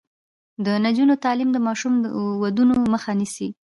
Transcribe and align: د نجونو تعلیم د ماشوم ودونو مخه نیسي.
د 0.65 0.67
نجونو 0.85 1.13
تعلیم 1.23 1.49
د 1.53 1.57
ماشوم 1.67 1.93
ودونو 2.41 2.75
مخه 2.93 3.11
نیسي. 3.19 3.47